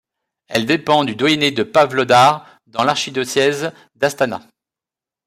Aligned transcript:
Elle 0.47 0.65
dépend 0.65 1.03
du 1.03 1.15
doyenné 1.15 1.51
de 1.51 1.61
Pavlodar 1.61 2.47
dans 2.65 2.83
l'archidiocèse 2.83 3.71
d'Astana. 3.93 4.41